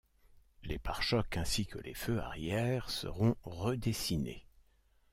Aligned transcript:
Les 0.63 0.79
pare-chocs 0.79 1.37
ainsi 1.37 1.67
que 1.67 1.77
les 1.77 1.93
feux 1.93 2.17
arrière 2.21 2.89
seront 2.89 3.35
redessinés. 3.43 4.47